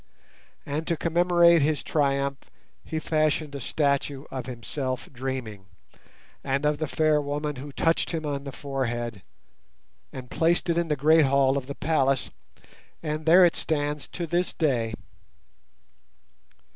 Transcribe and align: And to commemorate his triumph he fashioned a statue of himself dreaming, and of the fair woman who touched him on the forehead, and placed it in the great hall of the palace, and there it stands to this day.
And 0.65 0.87
to 0.87 0.97
commemorate 0.97 1.61
his 1.61 1.83
triumph 1.83 2.49
he 2.83 2.97
fashioned 2.97 3.53
a 3.53 3.59
statue 3.59 4.25
of 4.31 4.47
himself 4.47 5.07
dreaming, 5.13 5.67
and 6.43 6.65
of 6.65 6.79
the 6.79 6.87
fair 6.87 7.21
woman 7.21 7.57
who 7.57 7.71
touched 7.71 8.09
him 8.09 8.25
on 8.25 8.43
the 8.43 8.51
forehead, 8.51 9.21
and 10.11 10.31
placed 10.31 10.71
it 10.71 10.77
in 10.79 10.87
the 10.87 10.95
great 10.95 11.25
hall 11.27 11.55
of 11.55 11.67
the 11.67 11.75
palace, 11.75 12.31
and 13.03 13.27
there 13.27 13.45
it 13.45 13.55
stands 13.55 14.07
to 14.07 14.25
this 14.25 14.55
day. 14.55 14.95